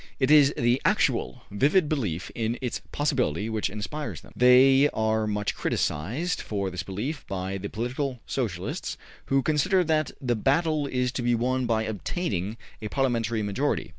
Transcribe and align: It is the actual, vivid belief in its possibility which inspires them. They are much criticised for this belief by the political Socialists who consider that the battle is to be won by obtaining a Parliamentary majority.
It 0.19 0.31
is 0.31 0.51
the 0.57 0.81
actual, 0.83 1.43
vivid 1.51 1.87
belief 1.87 2.31
in 2.33 2.57
its 2.59 2.81
possibility 2.91 3.51
which 3.51 3.69
inspires 3.69 4.21
them. 4.21 4.33
They 4.35 4.89
are 4.95 5.27
much 5.27 5.53
criticised 5.53 6.41
for 6.41 6.71
this 6.71 6.81
belief 6.81 7.23
by 7.27 7.59
the 7.59 7.69
political 7.69 8.19
Socialists 8.25 8.97
who 9.25 9.43
consider 9.43 9.83
that 9.83 10.09
the 10.19 10.35
battle 10.35 10.87
is 10.87 11.11
to 11.11 11.21
be 11.21 11.35
won 11.35 11.67
by 11.67 11.83
obtaining 11.83 12.57
a 12.81 12.87
Parliamentary 12.87 13.43
majority. 13.43 13.89